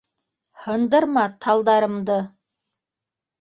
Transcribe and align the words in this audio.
Һындырма 0.61 1.25
талдарымды 1.47 2.17